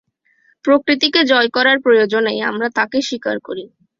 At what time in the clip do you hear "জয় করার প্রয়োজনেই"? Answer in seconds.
1.23-2.39